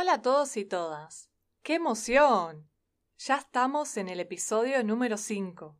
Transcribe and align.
Hola 0.00 0.14
a 0.14 0.22
todos 0.22 0.56
y 0.56 0.64
todas. 0.64 1.28
¡Qué 1.62 1.74
emoción! 1.74 2.70
Ya 3.18 3.36
estamos 3.36 3.98
en 3.98 4.08
el 4.08 4.18
episodio 4.20 4.82
número 4.82 5.18
5. 5.18 5.76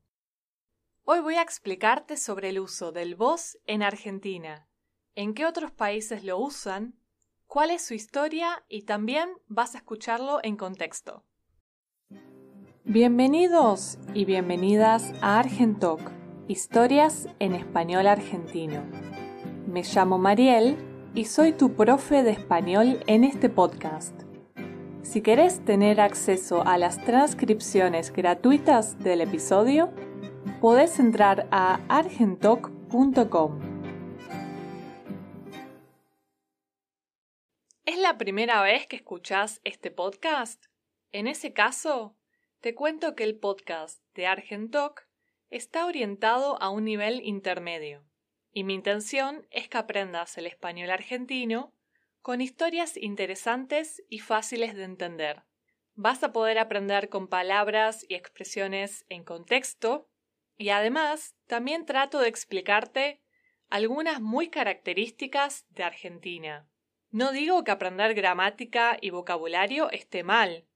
Hoy 1.05 1.21
voy 1.21 1.37
a 1.37 1.43
explicarte 1.43 2.19
sobre 2.19 2.51
el 2.51 2.61
uso 2.61 2.93
del 2.93 3.15
vos 3.15 3.57
en 3.65 3.83
Argentina, 3.83 4.69
en 5.15 5.33
qué 5.33 5.47
otros 5.47 5.71
países 5.71 6.23
lo 6.23 6.39
usan, 6.39 7.01
cuál 7.47 7.71
es 7.71 7.83
su 7.83 7.95
historia 7.95 8.63
y 8.69 8.83
también 8.83 9.31
vas 9.47 9.75
a 9.75 9.79
escucharlo 9.79 10.41
en 10.43 10.59
contexto. 10.59 11.25
Bienvenidos 12.85 13.97
y 14.13 14.27
bienvenidas 14.27 15.15
a 15.23 15.39
Argentalk, 15.39 16.13
historias 16.47 17.27
en 17.39 17.55
español 17.55 18.07
argentino. 18.07 18.85
Me 19.67 19.83
llamo 19.83 20.19
Mariel 20.19 20.90
y 21.15 21.25
soy 21.25 21.53
tu 21.53 21.75
profe 21.75 22.23
de 22.23 22.31
español 22.31 23.03
en 23.07 23.25
este 23.25 23.49
podcast. 23.49 24.15
Si 25.03 25.23
querés 25.23 25.65
tener 25.65 26.01
acceso 26.01 26.63
a 26.67 26.79
las 26.79 27.05
transcripciones 27.05 28.13
gratuitas 28.13 28.99
del 28.99 29.23
episodio, 29.23 29.93
podés 30.61 31.01
entrar 31.01 31.49
a 31.51 31.81
argentoc.com. 31.89 33.61
¿Es 37.87 37.99
la 37.99 38.17
primera 38.19 38.63
vez 38.63 38.87
que 38.87 38.97
escuchás 38.97 39.61
este 39.65 39.91
podcast? 39.91 40.67
En 41.11 41.27
ese 41.27 41.53
caso, 41.53 42.17
te 42.61 42.75
cuento 42.75 43.17
que 43.17 43.25
el 43.25 43.37
podcast 43.37 44.01
de 44.15 44.29
Argentoc 44.29 45.09
está 45.49 45.87
orientado 45.87 46.61
a 46.63 46.71
un 46.71 46.85
nivel 46.85 47.21
intermedio 47.25 48.10
y 48.53 48.65
mi 48.65 48.75
intención 48.75 49.47
es 49.51 49.69
que 49.69 49.79
aprendas 49.79 50.37
el 50.39 50.47
español 50.47 50.91
argentino 50.91 51.73
con 52.21 52.41
historias 52.41 52.97
interesantes 52.97 54.03
y 54.09 54.19
fáciles 54.19 54.75
de 54.75 54.85
entender. 54.85 55.45
Vas 55.95 56.23
a 56.23 56.33
poder 56.33 56.59
aprender 56.59 57.09
con 57.09 57.29
palabras 57.29 58.05
y 58.09 58.15
expresiones 58.15 59.05
en 59.09 59.25
contexto 59.25 60.09
y 60.57 60.71
además 60.71 61.35
también 61.47 61.87
trato 61.87 62.19
de 62.19 62.29
explicarte 62.29 63.23
algunas 63.69 64.21
muy 64.21 64.49
características 64.49 65.67
de 65.71 65.85
Argentina. 65.85 66.69
No 67.11 67.33
digo 67.33 67.65
que 67.65 67.71
aprender 67.71 68.15
gramática 68.15 68.99
y 69.01 69.11
vocabulario 69.11 69.91
esté 69.91 70.23
mal, 70.23 70.67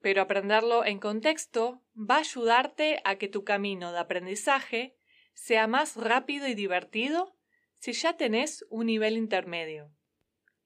pero 0.00 0.22
aprenderlo 0.22 0.84
en 0.84 0.98
contexto 0.98 1.82
va 1.94 2.16
a 2.16 2.20
ayudarte 2.20 3.00
a 3.04 3.16
que 3.16 3.28
tu 3.28 3.44
camino 3.44 3.92
de 3.92 3.98
aprendizaje 3.98 4.96
sea 5.40 5.66
más 5.66 5.96
rápido 5.96 6.46
y 6.48 6.54
divertido 6.54 7.34
si 7.78 7.92
ya 7.92 8.18
tenés 8.18 8.66
un 8.68 8.86
nivel 8.86 9.16
intermedio. 9.16 9.90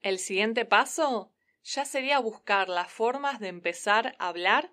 El 0.03 0.19
siguiente 0.19 0.65
paso 0.65 1.33
ya 1.63 1.85
sería 1.85 2.19
buscar 2.19 2.69
las 2.69 2.91
formas 2.91 3.39
de 3.39 3.49
empezar 3.49 4.17
a 4.19 4.29
hablar 4.29 4.73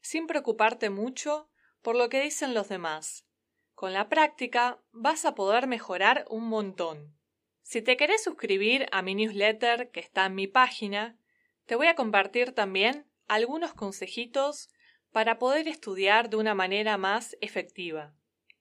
sin 0.00 0.26
preocuparte 0.26 0.88
mucho 0.88 1.50
por 1.82 1.96
lo 1.96 2.08
que 2.08 2.22
dicen 2.22 2.54
los 2.54 2.70
demás. 2.70 3.26
Con 3.74 3.92
la 3.92 4.08
práctica 4.08 4.82
vas 4.90 5.26
a 5.26 5.34
poder 5.34 5.66
mejorar 5.66 6.24
un 6.30 6.48
montón. 6.48 7.14
Si 7.62 7.82
te 7.82 7.98
querés 7.98 8.24
suscribir 8.24 8.86
a 8.90 9.02
mi 9.02 9.14
newsletter 9.14 9.90
que 9.90 10.00
está 10.00 10.24
en 10.24 10.34
mi 10.34 10.46
página, 10.46 11.18
te 11.66 11.76
voy 11.76 11.88
a 11.88 11.94
compartir 11.94 12.52
también 12.52 13.06
algunos 13.28 13.74
consejitos 13.74 14.70
para 15.10 15.38
poder 15.38 15.68
estudiar 15.68 16.30
de 16.30 16.38
una 16.38 16.54
manera 16.54 16.96
más 16.96 17.36
efectiva. 17.42 18.14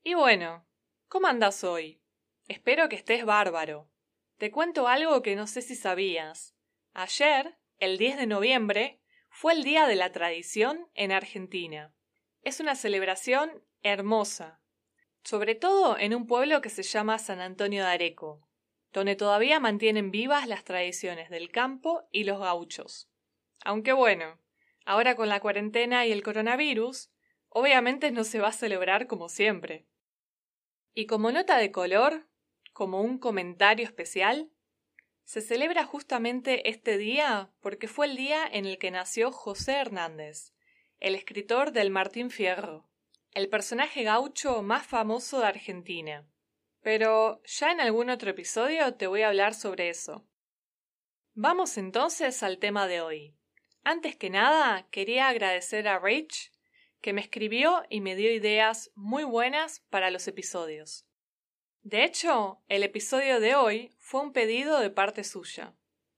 Y 0.03 0.15
bueno, 0.15 0.65
¿Cómo 1.11 1.27
andas 1.27 1.65
hoy? 1.65 1.99
Espero 2.47 2.87
que 2.87 2.95
estés 2.95 3.25
bárbaro. 3.25 3.89
Te 4.37 4.49
cuento 4.49 4.87
algo 4.87 5.21
que 5.21 5.35
no 5.35 5.45
sé 5.45 5.61
si 5.61 5.75
sabías. 5.75 6.55
Ayer, 6.93 7.57
el 7.79 7.97
10 7.97 8.15
de 8.15 8.27
noviembre, 8.27 9.01
fue 9.29 9.51
el 9.51 9.65
Día 9.65 9.87
de 9.87 9.97
la 9.97 10.13
Tradición 10.13 10.87
en 10.93 11.11
Argentina. 11.11 11.93
Es 12.43 12.61
una 12.61 12.75
celebración 12.75 13.61
hermosa, 13.83 14.61
sobre 15.21 15.53
todo 15.53 15.97
en 15.97 16.15
un 16.15 16.27
pueblo 16.27 16.61
que 16.61 16.69
se 16.69 16.81
llama 16.81 17.19
San 17.19 17.41
Antonio 17.41 17.83
de 17.83 17.89
Areco, 17.89 18.47
donde 18.93 19.17
todavía 19.17 19.59
mantienen 19.59 20.11
vivas 20.11 20.47
las 20.47 20.63
tradiciones 20.63 21.29
del 21.29 21.51
campo 21.51 22.07
y 22.13 22.23
los 22.23 22.39
gauchos. 22.39 23.11
Aunque 23.65 23.91
bueno, 23.91 24.39
ahora 24.85 25.17
con 25.17 25.27
la 25.27 25.41
cuarentena 25.41 26.05
y 26.05 26.13
el 26.13 26.23
coronavirus, 26.23 27.11
obviamente 27.49 28.11
no 28.11 28.23
se 28.23 28.39
va 28.39 28.47
a 28.47 28.53
celebrar 28.53 29.07
como 29.07 29.27
siempre. 29.27 29.90
Y 30.93 31.05
como 31.05 31.31
nota 31.31 31.57
de 31.57 31.71
color, 31.71 32.27
como 32.73 33.01
un 33.01 33.17
comentario 33.17 33.85
especial, 33.85 34.51
se 35.23 35.41
celebra 35.41 35.85
justamente 35.85 36.69
este 36.69 36.97
día 36.97 37.51
porque 37.61 37.87
fue 37.87 38.07
el 38.07 38.17
día 38.17 38.45
en 38.45 38.65
el 38.65 38.77
que 38.77 38.91
nació 38.91 39.31
José 39.31 39.73
Hernández, 39.73 40.53
el 40.99 41.15
escritor 41.15 41.71
del 41.71 41.89
Martín 41.89 42.29
Fierro, 42.29 42.89
el 43.33 43.47
personaje 43.47 44.03
gaucho 44.03 44.61
más 44.61 44.85
famoso 44.85 45.39
de 45.39 45.47
Argentina. 45.47 46.27
Pero 46.81 47.41
ya 47.45 47.71
en 47.71 47.79
algún 47.79 48.09
otro 48.09 48.31
episodio 48.31 48.95
te 48.95 49.07
voy 49.07 49.21
a 49.21 49.29
hablar 49.29 49.53
sobre 49.53 49.89
eso. 49.89 50.27
Vamos 51.33 51.77
entonces 51.77 52.43
al 52.43 52.57
tema 52.57 52.87
de 52.87 53.01
hoy. 53.01 53.37
Antes 53.83 54.15
que 54.17 54.29
nada, 54.29 54.87
quería 54.91 55.29
agradecer 55.29 55.87
a 55.87 55.99
Rich 55.99 56.50
que 57.01 57.13
me 57.13 57.21
escribió 57.21 57.83
y 57.89 57.99
me 57.99 58.15
dio 58.15 58.31
ideas 58.31 58.91
muy 58.95 59.23
buenas 59.23 59.81
para 59.89 60.11
los 60.11 60.27
episodios. 60.27 61.07
De 61.81 62.03
hecho, 62.03 62.61
el 62.67 62.83
episodio 62.83 63.39
de 63.39 63.55
hoy 63.55 63.95
fue 63.97 64.21
un 64.21 64.33
pedido 64.33 64.79
de 64.79 64.91
parte 64.91 65.23
suya. 65.23 65.75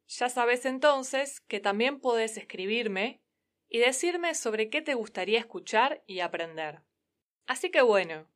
Ya 0.07 0.29
sabes 0.29 0.65
entonces 0.65 1.39
que 1.39 1.61
también 1.61 2.01
puedes 2.01 2.37
escribirme 2.37 3.23
y 3.69 3.79
decirme 3.79 4.35
sobre 4.35 4.69
qué 4.69 4.81
te 4.81 4.93
gustaría 4.93 5.39
escuchar 5.39 6.03
y 6.05 6.19
aprender. 6.19 6.81
Así 7.47 7.71
que 7.71 7.81
bueno, 7.81 8.27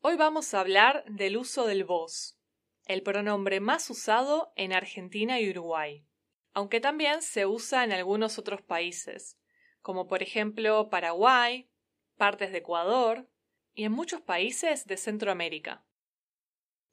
hoy 0.00 0.16
vamos 0.16 0.54
a 0.54 0.60
hablar 0.60 1.04
del 1.08 1.36
uso 1.36 1.66
del 1.66 1.84
vos, 1.84 2.38
el 2.86 3.02
pronombre 3.02 3.58
más 3.58 3.90
usado 3.90 4.52
en 4.54 4.72
Argentina 4.72 5.40
y 5.40 5.50
Uruguay, 5.50 6.06
aunque 6.52 6.80
también 6.80 7.20
se 7.20 7.46
usa 7.46 7.82
en 7.82 7.92
algunos 7.92 8.38
otros 8.38 8.62
países, 8.62 9.38
como 9.82 10.06
por 10.06 10.22
ejemplo 10.22 10.88
Paraguay, 10.88 11.68
partes 12.16 12.50
de 12.50 12.58
Ecuador 12.58 13.28
y 13.74 13.84
en 13.84 13.92
muchos 13.92 14.22
países 14.22 14.86
de 14.86 14.96
Centroamérica. 14.96 15.84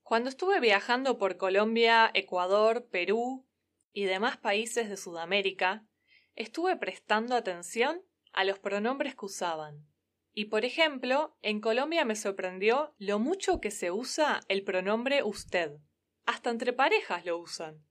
Cuando 0.04 0.30
estuve 0.30 0.60
viajando 0.60 1.18
por 1.18 1.38
Colombia, 1.38 2.12
Ecuador, 2.14 2.88
Perú 2.90 3.48
y 3.94 4.04
demás 4.04 4.38
países 4.38 4.90
de 4.90 4.98
Sudamérica, 4.98 5.88
estuve 6.36 6.76
prestando 6.76 7.36
atención 7.36 8.02
a 8.34 8.44
los 8.44 8.60
pronombres 8.60 9.16
que 9.16 9.26
usaban. 9.26 9.88
Y 10.34 10.46
por 10.46 10.66
ejemplo, 10.66 11.38
en 11.42 11.62
Colombia 11.62 12.04
me 12.04 12.16
sorprendió 12.16 12.94
lo 12.98 13.18
mucho 13.18 13.62
que 13.62 13.72
se 13.72 13.92
usa 13.92 14.42
el 14.50 14.64
pronombre 14.64 15.24
usted. 15.24 15.78
Hasta 16.26 16.50
entre 16.50 16.74
parejas 16.74 17.26
lo 17.26 17.38
usan. 17.38 17.86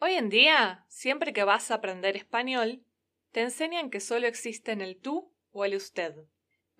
Hoy 0.00 0.14
en 0.14 0.30
día, 0.30 0.84
siempre 0.88 1.32
que 1.32 1.44
vas 1.44 1.70
a 1.70 1.74
aprender 1.74 2.16
español, 2.16 2.84
te 3.30 3.42
enseñan 3.42 3.90
que 3.90 4.00
solo 4.00 4.26
existen 4.26 4.80
el 4.80 4.98
tú 4.98 5.32
o 5.52 5.64
el 5.64 5.76
usted 5.76 6.16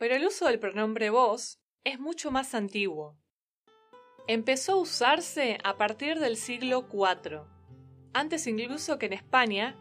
pero 0.01 0.17
el 0.17 0.25
uso 0.25 0.47
del 0.47 0.59
pronombre 0.59 1.11
vos 1.11 1.61
es 1.85 2.01
mucho 2.01 2.31
más 2.31 2.55
antiguo. 2.55 3.19
Empezó 4.27 4.73
a 4.73 4.77
usarse 4.77 5.59
a 5.63 5.77
partir 5.77 6.19
del 6.19 6.39
siglo 6.39 6.87
IV, 6.91 7.43
antes 8.15 8.47
incluso 8.47 8.99
que 8.99 9.07
en 9.07 9.13
España, 9.13 9.77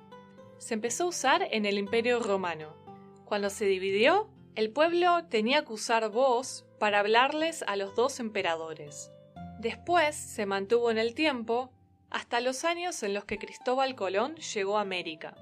se 0.57 0.73
empezó 0.73 1.05
a 1.05 1.07
usar 1.07 1.47
en 1.51 1.65
el 1.65 1.77
Imperio 1.77 2.19
Romano. 2.19 2.75
Cuando 3.23 3.49
se 3.49 3.63
dividió, 3.63 4.29
el 4.55 4.73
pueblo 4.73 5.25
tenía 5.29 5.63
que 5.63 5.71
usar 5.71 6.09
vos 6.11 6.65
para 6.79 6.99
hablarles 6.99 7.63
a 7.65 7.77
los 7.77 7.95
dos 7.95 8.19
emperadores. 8.19 9.13
Después 9.61 10.17
se 10.17 10.45
mantuvo 10.45 10.91
en 10.91 10.97
el 10.97 11.15
tiempo 11.15 11.71
hasta 12.09 12.41
los 12.41 12.65
años 12.65 13.03
en 13.03 13.13
los 13.13 13.23
que 13.23 13.37
Cristóbal 13.37 13.95
Colón 13.95 14.35
llegó 14.35 14.79
a 14.79 14.81
América. 14.81 15.37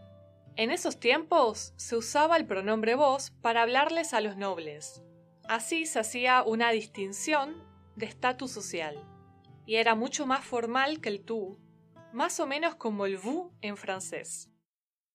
En 0.57 0.71
esos 0.71 0.99
tiempos 0.99 1.75
se 1.77 1.95
usaba 1.95 2.35
el 2.35 2.47
pronombre 2.47 2.95
vos 2.95 3.29
para 3.43 3.61
hablarles 3.61 4.15
a 4.15 4.21
los 4.21 4.37
nobles. 4.37 5.03
Así 5.47 5.85
se 5.85 5.99
hacía 5.99 6.41
una 6.41 6.71
distinción 6.71 7.63
de 7.95 8.07
estatus 8.07 8.53
social. 8.53 9.07
Y 9.67 9.75
era 9.75 9.93
mucho 9.93 10.25
más 10.25 10.43
formal 10.43 10.99
que 10.99 11.09
el 11.09 11.23
tú, 11.23 11.59
más 12.11 12.39
o 12.39 12.47
menos 12.47 12.73
como 12.73 13.05
el 13.05 13.19
vous 13.19 13.51
en 13.61 13.77
francés. 13.77 14.49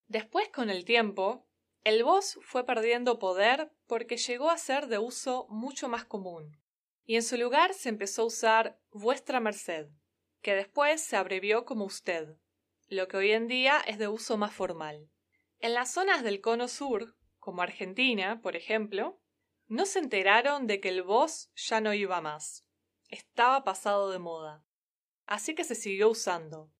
Después, 0.06 0.48
con 0.50 0.70
el 0.70 0.84
tiempo, 0.84 1.44
el 1.82 2.04
vos 2.04 2.38
fue 2.42 2.64
perdiendo 2.64 3.18
poder 3.18 3.72
porque 3.88 4.18
llegó 4.18 4.48
a 4.48 4.58
ser 4.58 4.86
de 4.86 4.98
uso 4.98 5.48
mucho 5.48 5.88
más 5.88 6.04
común, 6.04 6.56
y 7.04 7.16
en 7.16 7.24
su 7.24 7.36
lugar 7.36 7.74
se 7.74 7.88
empezó 7.88 8.22
a 8.22 8.26
usar 8.26 8.80
vuestra 8.92 9.40
merced, 9.40 9.88
que 10.40 10.54
después 10.54 11.00
se 11.00 11.16
abrevió 11.16 11.64
como 11.64 11.84
usted, 11.84 12.36
lo 12.88 13.08
que 13.08 13.16
hoy 13.16 13.32
en 13.32 13.48
día 13.48 13.80
es 13.88 13.98
de 13.98 14.06
uso 14.06 14.36
más 14.36 14.52
formal. 14.52 15.11
En 15.62 15.74
las 15.74 15.92
zonas 15.92 16.24
del 16.24 16.40
cono 16.40 16.66
sur, 16.66 17.16
como 17.38 17.62
Argentina, 17.62 18.40
por 18.42 18.56
ejemplo, 18.56 19.22
no 19.68 19.86
se 19.86 20.00
enteraron 20.00 20.66
de 20.66 20.80
que 20.80 20.88
el 20.88 21.04
vos 21.04 21.52
ya 21.54 21.80
no 21.80 21.94
iba 21.94 22.20
más. 22.20 22.66
Estaba 23.08 23.62
pasado 23.62 24.10
de 24.10 24.18
moda. 24.18 24.66
Así 25.24 25.54
que 25.54 25.62
se 25.62 25.76
siguió 25.76 26.10
usando. 26.10 26.72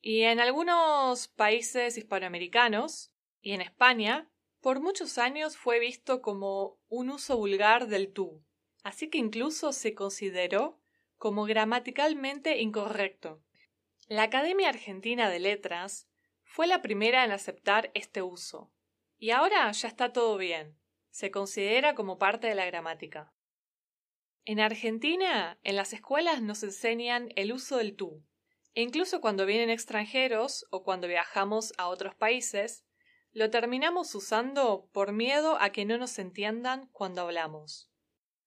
Y 0.00 0.22
en 0.22 0.40
algunos 0.40 1.28
países 1.28 1.98
hispanoamericanos 1.98 3.12
Y 3.42 3.52
en 3.52 3.60
España, 3.60 4.32
por 4.62 4.80
muchos 4.80 5.18
años 5.18 5.58
fue 5.58 5.78
visto 5.78 6.22
como 6.22 6.80
un 6.88 7.10
uso 7.10 7.36
vulgar 7.36 7.86
del 7.86 8.14
tú, 8.14 8.42
así 8.82 9.10
que 9.10 9.18
incluso 9.18 9.72
se 9.72 9.94
consideró 9.94 10.80
como 11.16 11.44
gramaticalmente 11.44 12.62
incorrecto. 12.62 13.42
La 14.08 14.22
Academia 14.22 14.70
Argentina 14.70 15.28
de 15.28 15.38
Letras 15.38 16.05
fue 16.56 16.66
la 16.66 16.80
primera 16.80 17.22
en 17.22 17.32
aceptar 17.32 17.90
este 17.92 18.22
uso, 18.22 18.72
y 19.18 19.28
ahora 19.28 19.70
ya 19.72 19.88
está 19.88 20.14
todo 20.14 20.38
bien, 20.38 20.74
se 21.10 21.30
considera 21.30 21.94
como 21.94 22.16
parte 22.16 22.46
de 22.46 22.54
la 22.54 22.64
gramática. 22.64 23.34
En 24.46 24.60
Argentina, 24.60 25.58
en 25.64 25.76
las 25.76 25.92
escuelas 25.92 26.40
nos 26.40 26.62
enseñan 26.62 27.28
el 27.36 27.52
uso 27.52 27.76
del 27.76 27.94
tú, 27.94 28.24
e 28.72 28.80
incluso 28.80 29.20
cuando 29.20 29.44
vienen 29.44 29.68
extranjeros 29.68 30.66
o 30.70 30.82
cuando 30.82 31.08
viajamos 31.08 31.74
a 31.76 31.88
otros 31.88 32.14
países, 32.14 32.86
lo 33.32 33.50
terminamos 33.50 34.14
usando 34.14 34.88
por 34.94 35.12
miedo 35.12 35.58
a 35.60 35.72
que 35.72 35.84
no 35.84 35.98
nos 35.98 36.18
entiendan 36.18 36.88
cuando 36.90 37.20
hablamos. 37.20 37.90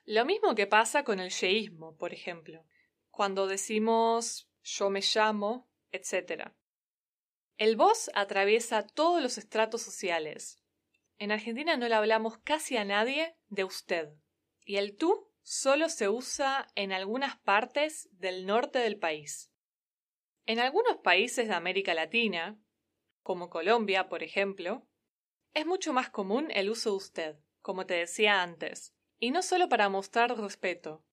Lo 0.03 0.25
mismo 0.25 0.55
que 0.55 0.65
pasa 0.65 1.03
con 1.03 1.19
el 1.19 1.29
yeísmo, 1.29 1.95
por 1.95 2.11
ejemplo, 2.11 2.65
cuando 3.11 3.45
decimos 3.45 4.49
yo 4.63 4.89
me 4.89 5.01
llamo, 5.01 5.69
etc. 5.91 6.53
El 7.59 7.75
vos 7.75 8.09
atraviesa 8.15 8.87
todos 8.87 9.21
los 9.21 9.37
estratos 9.37 9.81
sociales. 9.81 10.63
En 11.17 11.33
Argentina 11.33 11.75
no 11.75 11.89
le 11.89 11.95
hablamos 11.95 12.37
casi 12.37 12.77
a 12.77 12.85
nadie 12.85 13.35
de 13.49 13.65
usted. 13.65 14.13
Y 14.63 14.77
el 14.77 14.95
tú 14.95 15.29
solo 15.41 15.89
se 15.89 16.07
usa 16.07 16.69
en 16.75 16.93
algunas 16.93 17.37
partes 17.39 18.07
del 18.13 18.45
norte 18.45 18.79
del 18.79 18.97
país. 18.97 19.51
En 20.45 20.59
algunos 20.59 20.99
países 21.03 21.49
de 21.49 21.53
América 21.53 21.93
Latina, 21.93 22.57
como 23.23 23.49
Colombia, 23.49 24.07
por 24.07 24.23
ejemplo, 24.23 24.87
es 25.53 25.65
mucho 25.65 25.91
más 25.91 26.09
común 26.09 26.47
el 26.51 26.69
uso 26.69 26.91
de 26.91 26.95
usted, 26.95 27.39
como 27.59 27.85
te 27.85 27.95
decía 27.95 28.41
antes, 28.41 28.95
y 29.17 29.31
no 29.31 29.41
solo 29.41 29.67
para 29.67 29.89
mostrar 29.89 30.33
respeto. 30.37 31.03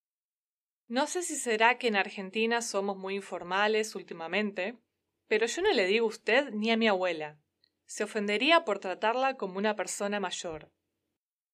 No 0.86 1.08
sé 1.08 1.22
si 1.22 1.34
será 1.34 1.76
que 1.76 1.88
en 1.88 1.96
Argentina 1.96 2.62
somos 2.62 2.96
muy 2.96 3.16
informales 3.16 3.96
últimamente, 3.96 4.78
pero 5.28 5.46
yo 5.46 5.62
no 5.62 5.72
le 5.72 5.86
digo 5.86 6.06
usted 6.06 6.50
ni 6.52 6.70
a 6.70 6.76
mi 6.76 6.88
abuela. 6.88 7.38
Se 7.84 8.04
ofendería 8.04 8.64
por 8.64 8.78
tratarla 8.78 9.36
como 9.36 9.58
una 9.58 9.76
persona 9.76 10.20
mayor. 10.20 10.72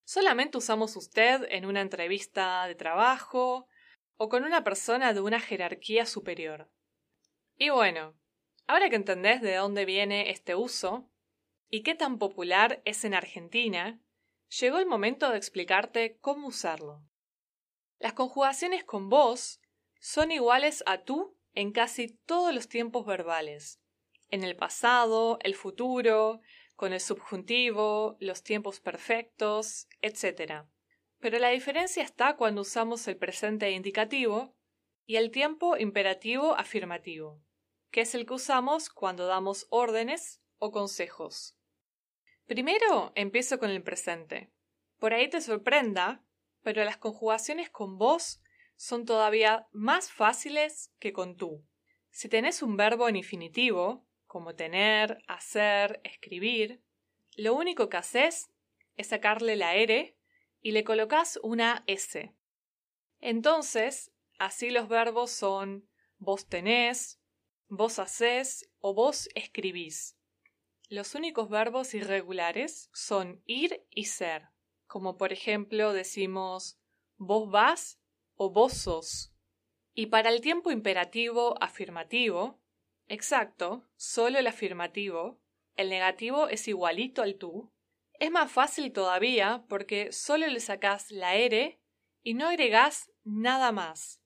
Solamente 0.04 0.58
usamos 0.58 0.96
usted 0.96 1.46
en 1.50 1.66
una 1.66 1.80
entrevista 1.80 2.66
de 2.66 2.74
trabajo 2.74 3.68
o 4.16 4.28
con 4.28 4.44
una 4.44 4.64
persona 4.64 5.12
de 5.14 5.20
una 5.20 5.40
jerarquía 5.40 6.06
superior. 6.06 6.70
Y 7.56 7.70
bueno, 7.70 8.14
ahora 8.66 8.90
que 8.90 8.96
entendés 8.96 9.40
de 9.42 9.54
dónde 9.56 9.84
viene 9.84 10.30
este 10.30 10.54
uso 10.54 11.10
y 11.68 11.82
qué 11.82 11.94
tan 11.94 12.18
popular 12.18 12.82
es 12.84 13.04
en 13.04 13.14
Argentina, 13.14 14.00
llegó 14.60 14.78
el 14.78 14.86
momento 14.86 15.30
de 15.30 15.38
explicarte 15.38 16.18
cómo 16.20 16.48
usarlo. 16.48 17.02
Las 17.98 18.12
conjugaciones 18.12 18.84
con 18.84 19.08
vos 19.08 19.60
son 20.00 20.32
iguales 20.32 20.82
a 20.86 21.04
tú 21.04 21.36
en 21.54 21.72
casi 21.72 22.08
todos 22.26 22.54
los 22.54 22.68
tiempos 22.68 23.06
verbales, 23.06 23.80
en 24.30 24.44
el 24.44 24.56
pasado, 24.56 25.38
el 25.42 25.54
futuro, 25.54 26.40
con 26.76 26.92
el 26.92 27.00
subjuntivo, 27.00 28.16
los 28.18 28.42
tiempos 28.42 28.80
perfectos, 28.80 29.88
etc. 30.00 30.64
Pero 31.18 31.38
la 31.38 31.50
diferencia 31.50 32.02
está 32.02 32.36
cuando 32.36 32.62
usamos 32.62 33.06
el 33.08 33.16
presente 33.16 33.70
indicativo 33.70 34.56
y 35.06 35.16
el 35.16 35.30
tiempo 35.30 35.76
imperativo 35.76 36.56
afirmativo, 36.56 37.42
que 37.90 38.00
es 38.00 38.14
el 38.14 38.26
que 38.26 38.34
usamos 38.34 38.88
cuando 38.88 39.26
damos 39.26 39.66
órdenes 39.70 40.42
o 40.58 40.70
consejos. 40.70 41.56
Primero 42.46 43.12
empiezo 43.14 43.58
con 43.58 43.70
el 43.70 43.82
presente. 43.82 44.50
Por 44.98 45.12
ahí 45.12 45.28
te 45.28 45.40
sorprenda, 45.40 46.24
pero 46.62 46.84
las 46.84 46.96
conjugaciones 46.96 47.70
con 47.70 47.98
vos 47.98 48.40
son 48.82 49.04
todavía 49.04 49.68
más 49.70 50.10
fáciles 50.10 50.92
que 50.98 51.12
con 51.12 51.36
tú. 51.36 51.64
Si 52.10 52.28
tenés 52.28 52.62
un 52.62 52.76
verbo 52.76 53.08
en 53.08 53.14
infinitivo, 53.14 54.04
como 54.26 54.56
tener, 54.56 55.22
hacer, 55.28 56.00
escribir, 56.02 56.82
lo 57.36 57.54
único 57.54 57.88
que 57.88 57.98
haces 57.98 58.50
es 58.96 59.06
sacarle 59.06 59.54
la 59.54 59.76
R 59.76 60.18
y 60.60 60.72
le 60.72 60.82
colocas 60.82 61.38
una 61.44 61.84
S. 61.86 62.34
Entonces, 63.20 64.10
así 64.40 64.70
los 64.70 64.88
verbos 64.88 65.30
son 65.30 65.88
vos 66.18 66.48
tenés, 66.48 67.20
vos 67.68 68.00
hacés 68.00 68.68
o 68.80 68.94
vos 68.94 69.28
escribís. 69.36 70.18
Los 70.88 71.14
únicos 71.14 71.48
verbos 71.48 71.94
irregulares 71.94 72.90
son 72.92 73.44
ir 73.46 73.86
y 73.90 74.06
ser, 74.06 74.48
como 74.88 75.16
por 75.16 75.32
ejemplo 75.32 75.92
decimos 75.92 76.80
vos 77.16 77.48
vas 77.48 78.01
o 78.36 78.50
vos 78.50 78.72
sos. 78.72 79.32
Y 79.94 80.06
para 80.06 80.30
el 80.30 80.40
tiempo 80.40 80.70
imperativo 80.70 81.56
afirmativo, 81.62 82.60
exacto, 83.08 83.88
solo 83.96 84.38
el 84.38 84.46
afirmativo, 84.46 85.40
el 85.76 85.90
negativo 85.90 86.48
es 86.48 86.68
igualito 86.68 87.22
al 87.22 87.36
tú, 87.36 87.72
es 88.18 88.30
más 88.30 88.50
fácil 88.52 88.92
todavía 88.92 89.64
porque 89.68 90.12
solo 90.12 90.46
le 90.46 90.60
sacás 90.60 91.10
la 91.10 91.34
R 91.34 91.80
y 92.22 92.34
no 92.34 92.48
agregás 92.48 93.10
nada 93.24 93.72
más. 93.72 94.22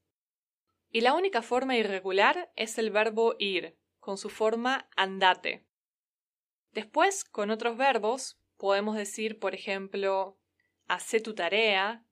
Y 0.91 1.01
la 1.01 1.15
única 1.15 1.43
forma 1.43 1.77
irregular 1.77 2.53
es 2.57 2.79
el 2.79 2.91
verbo 2.91 3.35
ir, 3.39 3.79
con 3.99 4.19
su 4.19 4.29
forma 4.29 4.89
andate. 4.97 5.67
Después, 6.73 7.25
con 7.25 7.51
otros 7.51 7.77
verbos, 7.77 8.39
podemos 8.57 8.97
decir, 8.97 9.39
por 9.39 9.55
ejemplo, 9.55 10.39
hacé 10.89 11.21
tu 11.21 11.35
tarea, 11.35 12.06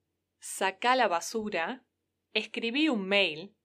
saca 0.44 0.94
la 0.94 1.08
basura, 1.08 1.87
escribí 2.35 2.91
un 2.91 3.08
mail, 3.08 3.56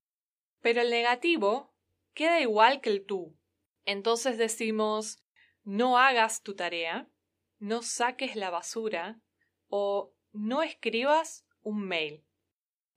pero 0.62 0.80
el 0.80 0.90
negativo 0.90 1.76
queda 2.14 2.40
igual 2.40 2.80
que 2.80 2.90
el 2.90 3.06
tú. 3.06 3.38
Entonces 3.84 4.38
decimos 4.38 5.22
no 5.66 5.98
hagas 5.98 6.42
tu 6.42 6.56
tarea, 6.56 7.10
no 7.58 7.82
saques 7.82 8.38
la 8.38 8.50
basura 8.50 9.20
o 9.68 10.14
no 10.32 10.64
escribas 10.64 11.46
un 11.62 11.86
mail. 11.86 12.26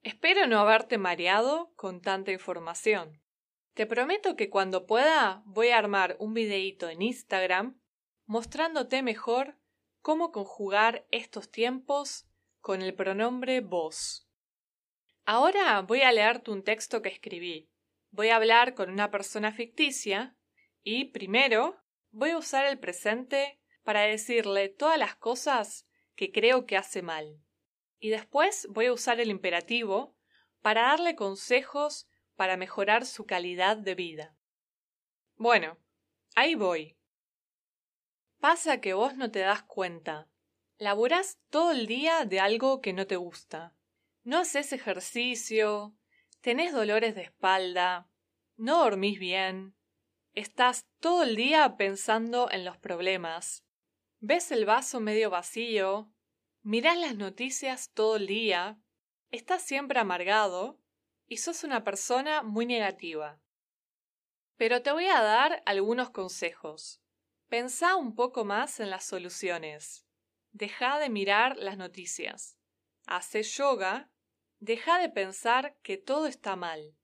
Espero 0.03 0.47
no 0.47 0.61
haberte 0.61 0.97
mareado 0.97 1.73
con 1.75 2.01
tanta 2.01 2.31
información. 2.31 3.21
Te 3.75 3.87
prometo 3.87 4.37
que 4.37 4.49
cuando 4.49 4.87
pueda 4.87 5.43
voy 5.45 5.71
a 5.71 5.79
armar 5.79 6.17
un 6.21 6.35
videíto 6.35 6.89
en 6.89 7.03
Instagram 7.03 7.81
mostrándote 8.27 9.03
mejor 9.03 9.59
cómo 10.03 10.31
conjugar 10.31 11.05
estos 11.11 11.51
tiempos 11.51 12.29
con 12.63 12.81
el 12.81 12.95
pronombre 12.95 13.61
vos. 13.61 14.29
Ahora 15.25 15.83
voy 15.83 16.03
a 16.03 16.13
leerte 16.13 16.53
un 16.53 16.63
texto 16.63 17.03
que 17.03 17.09
escribí. 17.09 17.69
Voy 18.11 18.29
a 18.29 18.37
hablar 18.37 18.75
con 18.75 18.89
una 18.89 19.11
persona 19.11 19.53
ficticia 19.53 20.37
y, 20.83 21.07
primero, 21.07 21.77
voy 22.13 22.31
a 22.31 22.39
usar 22.39 22.67
el 22.67 22.79
presente 22.79 23.61
para 23.83 24.03
decirle 24.03 24.69
todas 24.69 24.97
las 24.97 25.17
cosas 25.17 25.89
que 26.15 26.31
creo 26.31 26.65
que 26.65 26.77
hace 26.77 27.03
mal. 27.03 27.43
Y 27.99 28.11
después 28.11 28.69
voy 28.71 28.87
a 28.87 28.93
usar 28.93 29.19
el 29.21 29.31
imperativo 29.31 30.17
para 30.61 30.83
darle 30.83 31.17
consejos 31.17 32.09
para 32.37 32.57
mejorar 32.57 33.07
su 33.07 33.27
calidad 33.27 33.77
de 33.77 33.97
vida. 33.97 34.37
Bueno, 35.35 35.79
ahí 36.37 36.55
voy. 36.55 36.97
Pasa 38.39 38.81
que 38.81 38.95
vos 38.95 39.17
no 39.17 39.33
te 39.33 39.41
das 39.41 39.65
cuenta. 39.65 40.32
Laburás 40.83 41.39
todo 41.49 41.71
el 41.71 41.87
día 41.87 42.25
de 42.25 42.41
algo 42.41 42.81
que 42.81 42.93
no 42.93 43.07
te 43.07 43.15
gusta. 43.15 43.73
No 44.25 44.39
haces 44.39 44.73
ejercicio, 44.73 45.95
tenés 46.41 46.73
dolores 46.73 47.15
de 47.15 47.23
espalda, 47.23 48.11
no 48.57 48.79
dormís 48.79 49.21
bien, 49.21 49.77
estás 50.35 50.89
todo 50.99 51.23
el 51.23 51.37
día 51.37 51.77
pensando 51.77 52.51
en 52.51 52.65
los 52.65 52.79
problemas, 52.79 53.65
ves 54.19 54.51
el 54.51 54.65
vaso 54.65 54.99
medio 54.99 55.31
vacío, 55.31 56.11
mirás 56.63 56.99
las 56.99 57.15
noticias 57.15 57.93
todo 57.95 58.17
el 58.17 58.27
día, 58.27 58.77
estás 59.31 59.63
siempre 59.63 60.01
amargado 60.01 60.81
y 61.29 61.37
sos 61.37 61.63
una 61.63 61.85
persona 61.85 62.43
muy 62.43 62.67
negativa. 62.67 63.41
Pero 64.57 64.83
te 64.83 64.91
voy 64.91 65.07
a 65.07 65.23
dar 65.23 65.63
algunos 65.65 66.11
consejos. 66.11 67.01
Pensá 67.49 67.95
un 67.95 68.17
poco 68.17 68.45
más 68.45 68.81
en 68.81 68.91
las 68.91 69.05
soluciones. 69.05 70.05
Deja 70.53 70.99
de 70.99 71.09
mirar 71.09 71.57
las 71.57 71.77
noticias. 71.77 72.59
Hacé 73.07 73.43
yoga. 73.43 74.11
Deja 74.61 74.99
de 74.99 75.09
pensar 75.09 75.77
que 75.83 75.97
todo 75.97 76.27
está 76.27 76.57
mal. 76.57 76.97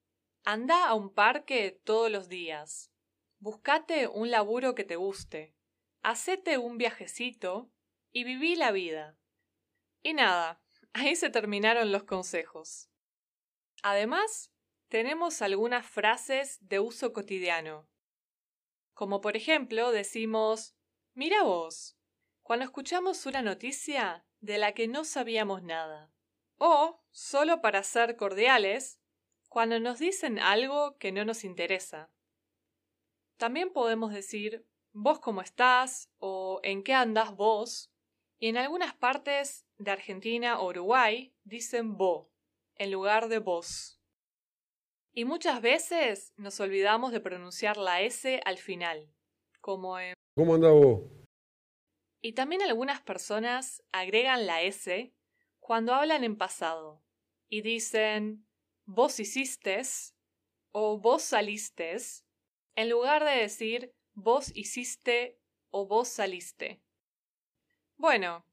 Anda 0.45 0.87
a 0.87 0.95
un 0.95 1.13
parque 1.13 1.81
todos 1.85 2.11
los 2.11 2.29
días. 2.29 2.93
Buscate 3.41 4.07
un 4.07 4.31
laburo 4.31 4.75
que 4.75 4.85
te 4.85 4.97
guste. 4.97 5.55
Hacete 6.03 6.59
un 6.59 6.79
viajecito 6.79 7.71
y 8.13 8.25
viví 8.25 8.55
la 8.55 8.71
vida. 8.71 9.19
Y 10.03 10.15
nada, 10.15 10.63
ahí 10.93 11.17
se 11.17 11.31
terminaron 11.31 11.91
los 11.91 12.05
consejos. 12.05 12.89
Además, 13.83 14.53
tenemos 14.89 15.43
algunas 15.43 15.87
frases 15.87 16.59
de 16.61 16.81
uso 16.81 17.13
cotidiano 17.13 17.89
como 18.99 19.21
por 19.21 19.37
ejemplo 19.37 19.93
decimos, 19.93 20.75
mira 21.15 21.45
vos, 21.45 21.97
cuando 22.49 22.65
escuchamos 22.65 23.27
una 23.27 23.43
noticia 23.43 24.25
de 24.41 24.57
la 24.57 24.73
que 24.73 24.89
no 24.89 25.05
sabíamos 25.05 25.63
nada. 25.63 26.11
O, 26.57 26.99
solo 27.11 27.61
para 27.61 27.83
ser 27.83 28.17
cordiales, 28.17 28.99
cuando 29.51 29.79
nos 29.81 29.99
dicen 29.99 30.39
algo 30.39 30.97
que 30.97 31.13
no 31.13 31.27
nos 31.27 31.45
interesa. 31.45 32.11
También 33.37 33.71
podemos 33.71 34.15
decir 34.15 34.67
vos 34.93 35.19
cómo 35.19 35.43
estás 35.43 36.11
o 36.21 36.61
en 36.63 36.83
qué 36.83 36.95
andas 36.95 37.37
vos. 37.37 37.93
Y 38.39 38.49
en 38.49 38.57
algunas 38.57 38.95
partes 38.95 39.67
de 39.77 39.91
Argentina 39.91 40.59
o 40.59 40.69
Uruguay 40.71 41.35
dicen 41.45 41.99
bo 41.99 42.31
en 42.77 42.91
lugar 42.91 43.29
de 43.29 43.41
vos. 43.41 44.01
Y 45.13 45.27
muchas 45.27 45.61
veces 45.61 46.33
nos 46.39 46.59
olvidamos 46.61 47.13
de 47.13 47.21
pronunciar 47.21 47.77
la 47.77 48.01
S 48.01 48.41
al 48.47 48.57
final, 48.57 49.13
como 49.61 49.99
en 49.99 50.15
¿Cómo 50.35 50.55
andás 50.55 50.73
vos? 50.73 51.18
Y 52.21 52.33
también 52.33 52.63
algunas 52.63 53.01
personas 53.01 53.83
agregan 53.93 54.47
la 54.47 54.63
S 54.63 55.13
cuando 55.61 55.95
hablan 55.95 56.25
en 56.25 56.37
pasado 56.37 57.03
y 57.49 57.63
dicen 57.63 58.47
vos 58.85 59.21
hiciste 59.21 59.83
o 60.73 60.99
vos 60.99 61.23
saliste 61.23 61.97
en 62.75 62.91
lugar 62.91 63.25
de 63.25 63.33
decir 63.33 63.95
vos 64.15 64.51
hiciste 64.55 65.39
o 65.71 65.87
vos 65.87 66.09
saliste. 66.09 66.81
Bueno, 67.97 68.47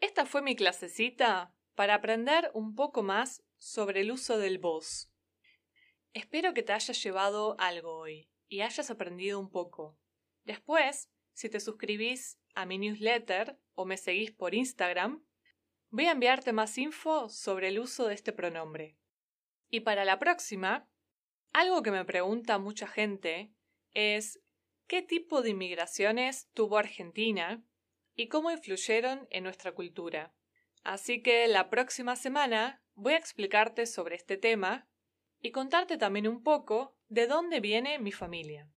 esta 0.00 0.26
fue 0.26 0.42
mi 0.42 0.56
clasecita 0.56 1.54
para 1.74 1.94
aprender 1.94 2.50
un 2.54 2.74
poco 2.74 3.02
más 3.02 3.42
sobre 3.58 4.00
el 4.00 4.10
uso 4.10 4.38
del 4.38 4.58
vos. 4.58 5.10
Espero 6.12 6.54
que 6.54 6.62
te 6.62 6.72
haya 6.72 6.92
llevado 6.92 7.56
algo 7.58 7.96
hoy 7.98 8.28
y 8.48 8.60
hayas 8.60 8.90
aprendido 8.90 9.38
un 9.38 9.50
poco. 9.50 9.98
Después, 10.44 11.08
si 11.32 11.48
te 11.48 11.60
suscribís 11.60 12.38
a 12.54 12.66
mi 12.66 12.78
newsletter 12.78 13.58
o 13.74 13.84
me 13.84 13.96
seguís 13.96 14.30
por 14.30 14.54
Instagram, 14.54 15.24
voy 15.90 16.06
a 16.06 16.12
enviarte 16.12 16.52
más 16.52 16.78
info 16.78 17.28
sobre 17.28 17.68
el 17.68 17.78
uso 17.78 18.06
de 18.06 18.14
este 18.14 18.32
pronombre. 18.32 18.96
Y 19.68 19.80
para 19.80 20.04
la 20.04 20.18
próxima, 20.18 20.88
algo 21.52 21.82
que 21.82 21.90
me 21.90 22.04
pregunta 22.04 22.58
mucha 22.58 22.86
gente 22.86 23.52
es 23.94 24.40
qué 24.86 25.02
tipo 25.02 25.42
de 25.42 25.50
inmigraciones 25.50 26.48
tuvo 26.52 26.78
Argentina 26.78 27.64
y 28.14 28.28
cómo 28.28 28.50
influyeron 28.50 29.26
en 29.30 29.44
nuestra 29.44 29.72
cultura. 29.72 30.34
Así 30.82 31.22
que 31.22 31.46
la 31.48 31.70
próxima 31.70 32.16
semana 32.16 32.82
voy 32.94 33.14
a 33.14 33.18
explicarte 33.18 33.86
sobre 33.86 34.16
este 34.16 34.36
tema 34.36 34.88
y 35.40 35.50
contarte 35.50 35.96
también 35.96 36.28
un 36.28 36.42
poco 36.42 36.96
de 37.08 37.26
dónde 37.26 37.60
viene 37.60 37.98
mi 37.98 38.12
familia. 38.12 38.70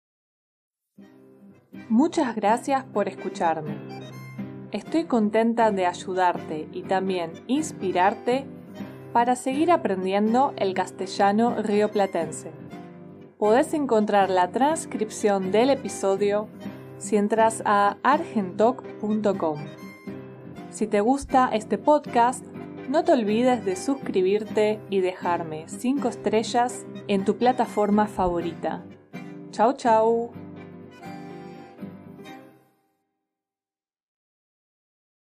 Muchas 1.88 2.34
gracias 2.34 2.84
por 2.84 3.08
escucharme. 3.08 3.76
Estoy 4.72 5.04
contenta 5.04 5.70
de 5.70 5.86
ayudarte 5.86 6.68
y 6.72 6.82
también 6.82 7.32
inspirarte 7.46 8.46
para 9.12 9.36
seguir 9.36 9.70
aprendiendo 9.70 10.52
el 10.56 10.74
castellano 10.74 11.62
rioplatense. 11.62 12.50
Podés 13.38 13.74
encontrar 13.74 14.30
la 14.30 14.50
transcripción 14.50 15.52
del 15.52 15.70
episodio 15.70 16.48
si 16.98 17.16
entras 17.16 17.62
a 17.64 17.98
argentoc.com. 18.02 19.58
Si 20.70 20.86
te 20.86 21.00
gusta 21.00 21.50
este 21.52 21.78
podcast, 21.78 22.44
no 22.88 23.04
te 23.04 23.12
olvides 23.12 23.64
de 23.64 23.76
suscribirte 23.76 24.80
y 24.90 25.00
dejarme 25.00 25.64
5 25.66 26.08
estrellas 26.08 26.86
en 27.06 27.24
tu 27.24 27.36
plataforma 27.36 28.06
favorita. 28.06 28.84
Chau 29.50 29.74
chau. 29.74 30.43